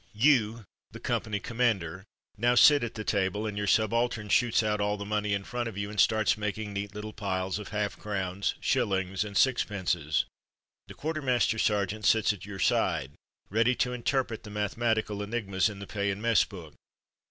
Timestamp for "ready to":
13.51-13.93